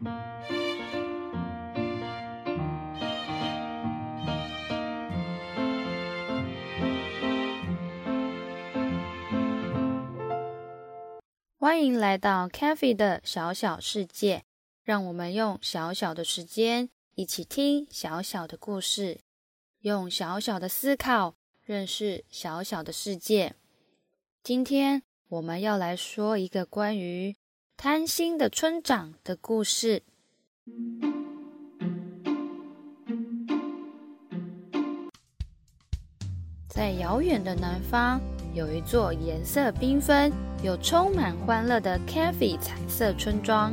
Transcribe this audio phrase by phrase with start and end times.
[0.00, 0.14] 欢
[11.82, 14.44] 迎来到 Cafe 的小小世界，
[14.84, 19.18] 让我们用小小的时间一起听小小的故事，
[19.80, 21.34] 用小小的思考
[21.64, 23.56] 认识小小的世界。
[24.44, 27.34] 今天我们要来说一个关于
[27.80, 30.02] 贪心的村长的故事。
[36.66, 38.20] 在遥远的南方，
[38.52, 40.32] 有一座颜色缤纷。
[40.60, 43.72] 有充满欢乐的 Cafe 彩色村庄，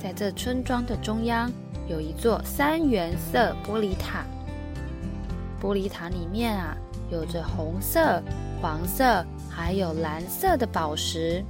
[0.00, 1.48] 在这村庄的中央
[1.88, 4.26] 有一座三原色玻璃塔。
[5.62, 6.76] 玻璃塔里面啊，
[7.08, 8.20] 有着红色、
[8.60, 11.44] 黄色还有蓝色的宝石，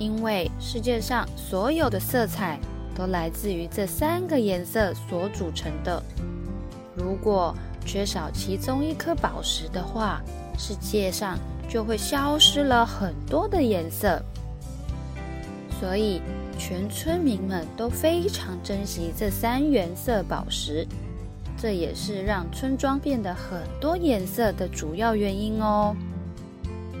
[0.00, 2.58] 因为世界上所有的色彩
[2.96, 6.02] 都来自于这三个颜色所组成的。
[6.96, 7.54] 如果
[7.86, 10.20] 缺少其中一颗宝石的话，
[10.58, 11.38] 世界上。
[11.70, 14.20] 就会消失了很多的颜色，
[15.78, 16.20] 所以
[16.58, 20.84] 全村民们都非常珍惜这三原色宝石，
[21.56, 25.94] 这也是让村庄变得很多颜色的主要原因哦。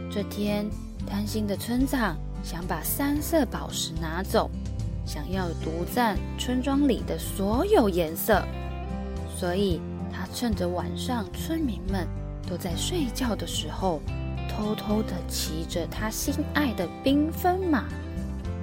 [0.08, 0.70] 这天，
[1.04, 4.50] 贪心的村长想把三色宝石拿走，
[5.04, 8.42] 想要独占村庄里的所有颜色，
[9.36, 9.80] 所以
[10.12, 12.06] 他趁着晚上村民们
[12.48, 14.00] 都在睡觉的时候。
[14.52, 17.84] 偷偷地骑着他心爱的缤纷马，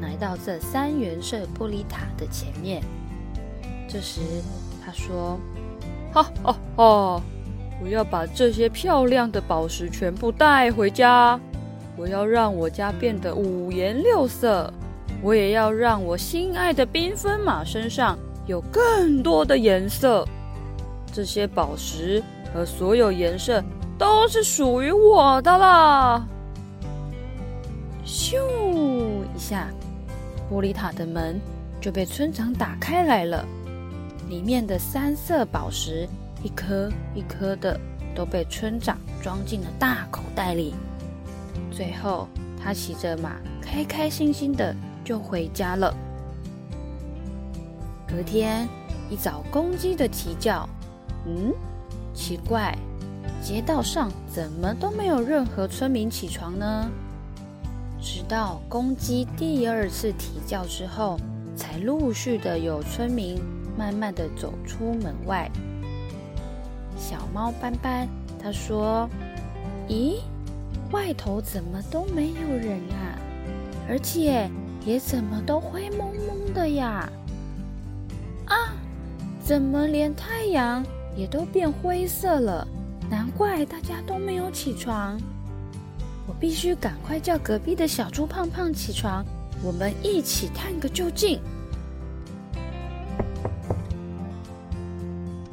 [0.02, 2.84] 来到这三原色玻璃塔的前面。
[3.88, 4.20] 这时，
[4.86, 5.40] 他说
[6.14, 7.24] ：“哈哈哈！
[7.82, 11.40] 我要把这些漂亮的宝石全部带回家。
[11.98, 14.72] 我要让我家变得五颜六色。
[15.22, 20.26] 我也要让我心爱的缤纷马身上有更多的颜色。
[21.12, 22.22] 这些宝石
[22.54, 23.64] 和所有颜色。”
[23.98, 26.24] 都是属于我的啦。
[28.06, 28.38] 咻
[29.36, 29.70] 一下，
[30.52, 31.42] 玻璃塔的门
[31.82, 33.44] 就被村长打开来了。
[34.30, 36.08] 里面的三色宝石
[36.44, 37.80] 一颗一颗的
[38.14, 40.76] 都被村长装进了大口袋里。
[41.72, 42.28] 最后，
[42.62, 45.96] 他骑着马，开开心心的就回家了。
[48.08, 48.68] 隔天
[49.10, 50.68] 一早，公鸡的啼叫，
[51.26, 51.54] 嗯，
[52.14, 52.78] 奇怪。
[53.42, 56.90] 街道上怎么都没有任何村民起床呢？
[58.02, 61.20] 直到公鸡第二次啼叫之后，
[61.56, 63.42] 才陆续的有村民
[63.78, 65.50] 慢慢的走出门外。
[66.98, 68.08] 小猫斑斑
[68.42, 69.10] 他说
[69.88, 70.22] ：“咦，
[70.92, 73.18] 外头怎么都没有人啊？
[73.90, 74.50] 而且
[74.86, 77.10] 也怎么都灰蒙蒙的呀？
[78.46, 78.56] 啊，
[79.44, 82.68] 怎么连太阳也都变灰色了？”
[83.10, 85.18] 难怪大家都没有起床，
[86.28, 89.26] 我必须赶快叫隔壁的小猪胖胖起床，
[89.64, 91.40] 我们一起探个究竟。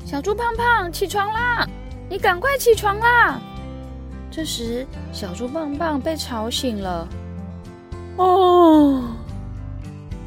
[0.05, 1.65] 小猪胖胖，起床啦！
[2.11, 3.41] 你赶快起床啦！
[4.35, 7.07] 这时，小猪棒棒被吵醒了。
[8.17, 9.01] 哦，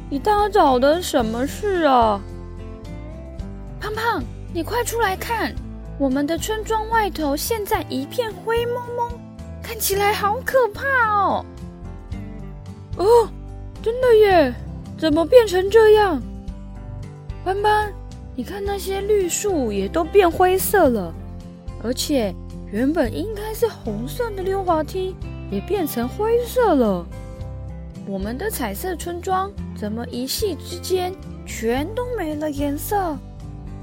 [0.08, 2.18] 一大早的，什么事啊？
[3.78, 4.22] 胖胖，
[4.54, 5.54] 你快出来看！
[5.98, 9.20] 我们的村庄外头现在一片灰蒙蒙，
[9.62, 11.44] 看起来好可怕哦！
[12.96, 13.28] 哦，
[13.82, 14.54] 真的耶！
[14.96, 16.18] 怎么变成这样？
[17.44, 17.92] 斑斑，
[18.34, 21.12] 你看那些绿树也都变灰色了，
[21.82, 22.34] 而且
[22.70, 25.14] 原本应该是红色的溜滑梯
[25.50, 27.06] 也变成灰色了。
[28.06, 31.12] 我们的彩色村庄怎么一夕之间
[31.46, 33.16] 全都没了颜色？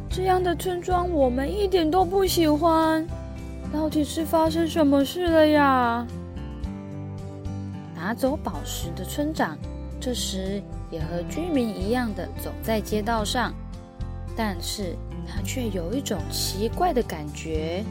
[0.09, 3.05] 这样的村庄我们一点都不喜欢，
[3.73, 6.05] 到底是发生什么事了呀？
[7.95, 9.57] 拿走宝石的村长
[9.99, 13.51] 这时也和居民一样的走在街道上，
[14.35, 14.95] 但是
[15.27, 17.83] 他却有一种奇怪的感觉。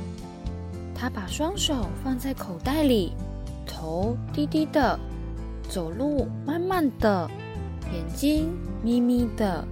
[0.94, 3.12] 他把双手放在口袋里，
[3.66, 4.98] 头低低的，
[5.68, 7.28] 走路慢慢的，
[7.92, 8.50] 眼睛
[8.82, 9.64] 眯眯的。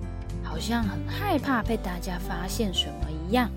[0.45, 3.49] 好像很害怕被大家发现什么一样，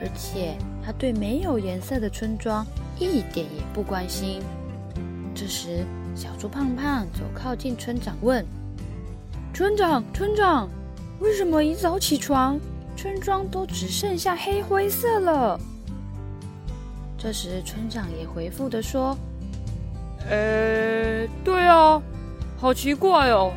[0.00, 2.64] 而且他对没有颜色的村庄
[2.98, 4.40] 一点也不关心。
[5.34, 8.42] 这时，小猪胖胖走靠近村长，问
[9.52, 10.66] ：“村长，村长，
[11.20, 12.58] 为什么一早起床，
[12.96, 15.60] 村庄都只剩下黑灰色了？”
[17.22, 19.16] 这时，村长也回复的说
[20.28, 22.02] ：“呃，对啊，
[22.58, 23.52] 好奇怪哦。”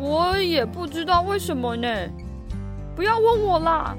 [0.00, 1.86] 我也不知道为什么呢。
[2.94, 3.94] 不要问我啦。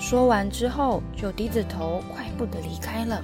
[0.00, 3.22] 说完之后，就低着头快步的离开了。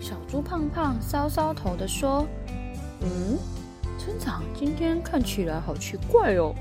[0.00, 2.26] 小猪胖胖搔搔头的说
[3.04, 3.36] ：“嗯，
[3.98, 6.54] 村长今天看起来好奇怪哦。”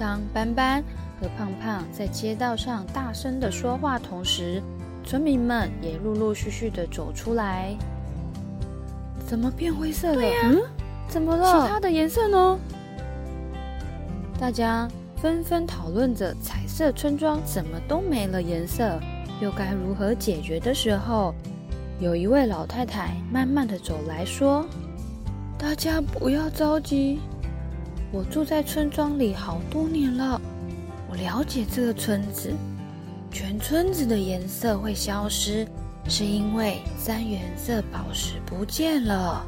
[0.00, 0.82] 当斑斑
[1.20, 4.62] 和胖胖在街道上大声的说话同时，
[5.04, 7.74] 村民们也陆陆续续的走出来。
[9.26, 10.22] 怎么变灰色了？
[10.44, 10.60] 嗯，
[11.08, 11.62] 怎么了？
[11.62, 12.58] 其他的颜色呢？
[14.38, 19.00] 大家纷纷讨论着彩色村庄怎么都没了颜色，
[19.40, 21.34] 又该如何解决的时候，
[22.00, 24.66] 有一位老太太慢慢的走来说
[25.56, 27.20] ：“大家不要着急。”
[28.12, 30.40] 我住在村庄里好多年了，
[31.14, 32.52] 了解这个村子。
[33.30, 35.66] 全村子的颜色会消失，
[36.08, 39.44] 是因为三原色宝石不见了。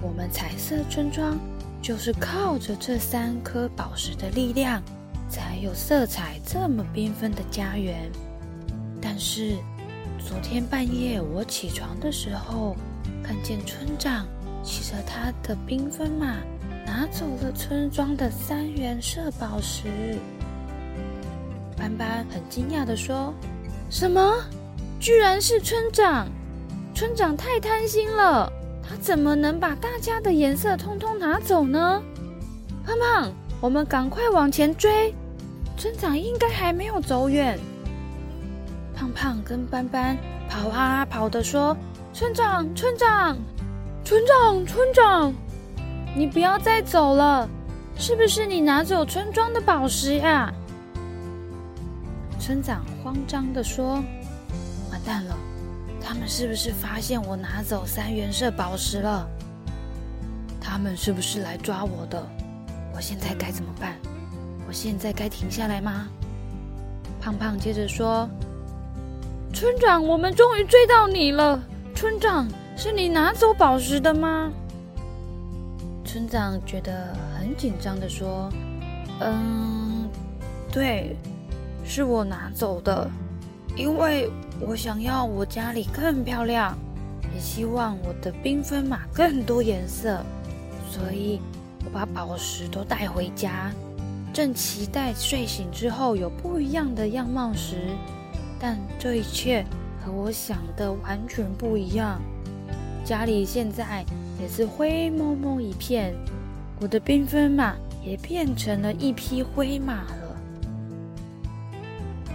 [0.00, 1.38] 我们彩色村庄
[1.82, 4.82] 就是靠着这三颗宝石的力量，
[5.28, 8.10] 才有色彩这么缤纷的家园。
[9.02, 9.56] 但是
[10.18, 12.74] 昨天半夜我起床的时候，
[13.22, 14.26] 看见村长
[14.62, 16.36] 骑着他的缤纷马。
[16.86, 20.18] 拿走了村庄的三元色宝石。
[21.78, 23.32] 斑斑很惊讶的说
[23.88, 24.34] ：“什么？
[24.98, 26.26] 居然是村长！
[26.92, 28.52] 村长太贪心了，
[28.82, 32.02] 他怎么能把大家的颜色通通拿走呢？”
[32.84, 35.14] 胖胖，我们赶快往前追，
[35.76, 37.56] 村长应该还没有走远。
[38.96, 41.76] 胖胖跟斑斑跑啊跑的说
[42.12, 43.38] ：“村长，村长，
[44.04, 45.32] 村长，村长！”
[46.16, 47.48] 你不要再走了，
[47.96, 50.52] 是不是你拿走村庄的宝石呀？
[52.48, 54.02] 村长慌张的说
[54.90, 55.36] ：“完蛋了，
[56.00, 59.28] 他们是不是发现我拿走三原色宝石了？
[60.58, 62.26] 他们是不是来抓我的？
[62.96, 63.96] 我现在该怎么办？
[64.66, 66.08] 我现在该停下来吗？”
[67.20, 68.26] 胖胖接着说
[69.52, 71.62] ：“村长，我们终于追到你了。
[71.94, 72.48] 村长，
[72.78, 74.50] 是你拿走宝石的吗？”
[76.02, 78.50] 村长觉得很紧张的说
[79.20, 80.08] ：“嗯，
[80.72, 81.14] 对，
[81.88, 83.10] 是我拿走的，
[83.74, 84.30] 因为
[84.60, 86.76] 我想要我家里更漂亮，
[87.34, 90.22] 也希望我的缤纷马更多颜色，
[90.90, 91.40] 所以
[91.84, 93.72] 我把宝石都带回家，
[94.32, 97.96] 正期待睡醒之后有不一样的样貌时，
[98.60, 99.64] 但这一切
[100.04, 102.20] 和我想的完全不一样，
[103.04, 104.04] 家里现在。”
[104.40, 106.14] 也是灰蒙蒙一片，
[106.80, 107.74] 我的缤纷马
[108.04, 110.04] 也变成了一匹灰马。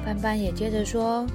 [0.05, 1.25] 斑斑也接着说：“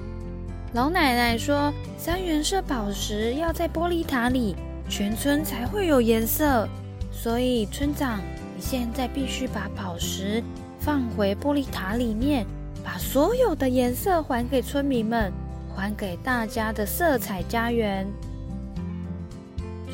[0.75, 4.55] 老奶奶说，三原色宝石要在玻璃塔里，
[4.89, 6.69] 全村才会有颜色。
[7.11, 8.21] 所以村长，
[8.57, 10.43] 你现在必须把宝石
[10.79, 12.47] 放回玻璃塔里面，
[12.85, 15.33] 把所有的颜色还给村民们，
[15.75, 18.07] 还给大家的色彩家园。”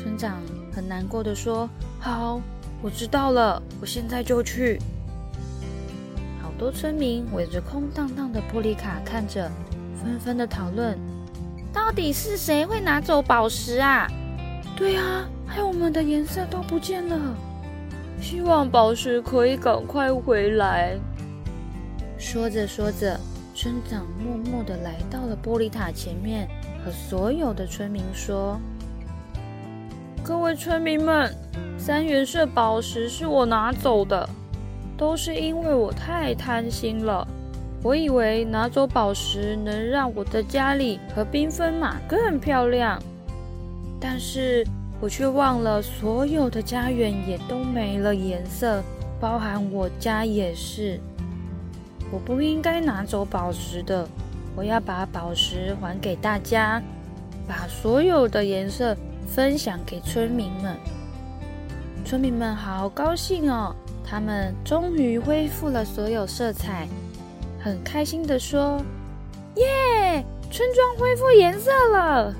[0.01, 0.37] 村长。
[0.75, 1.69] 很难过的说
[2.01, 2.41] ：“好，
[2.81, 4.77] 我知道了，我现在就去。”
[6.55, 9.51] 好多村民围着空荡荡的玻璃卡看着，
[10.01, 10.97] 纷纷的讨论
[11.73, 14.07] ：“到底是谁会拿走宝石啊
[14.73, 17.35] ？”“对啊，还有我们的颜色都不见了。
[18.21, 20.97] ”“希望宝石可以赶快回来。”
[22.17, 23.19] 说着说着，
[23.53, 26.47] 村长默默的来到了玻璃塔前面，
[26.85, 28.57] 和所有的村民说。
[30.23, 31.29] 各位村民们，
[31.77, 34.27] 三原色宝石是我拿走的，
[34.97, 37.27] 都是因为我太贪心了。
[37.83, 43.01] 我以为拿走宝石能让我的家里和缤纷马更漂亮，
[43.99, 44.65] 但是
[44.99, 48.81] 我却忘了所有的家园也都没了颜色，
[49.19, 50.99] 包含我家也是。
[52.11, 54.07] 我不应该拿走宝石的，
[54.55, 56.81] 我要把宝石还给大家，
[57.47, 58.95] 把所有的颜色。
[59.27, 60.77] 分享给村民们，
[62.05, 63.75] 村民们好高兴哦！
[64.07, 66.87] 他们终于恢复了所有色彩，
[67.59, 68.79] 很开心的说
[69.57, 70.23] ：“耶！
[70.51, 72.33] 村庄恢复颜色了！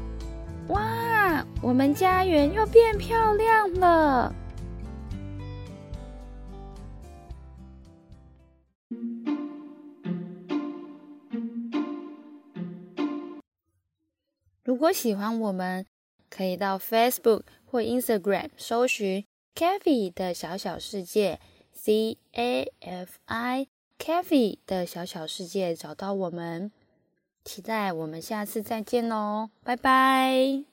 [0.67, 4.33] 哇，我们家园又变漂亮了！”
[14.63, 15.85] 如果喜欢我们，
[16.29, 21.39] 可以到 Facebook 或 Instagram 搜寻 Cafe 的小小世界
[21.85, 23.67] C A F I
[23.99, 26.71] Cafe 的小小世界找到我们，
[27.43, 30.63] 期待我们下次再见哦，拜拜。